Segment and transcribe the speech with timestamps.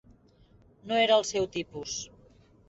[0.91, 1.95] No era el seu tipus.